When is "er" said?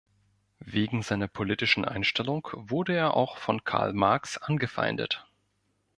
2.95-3.13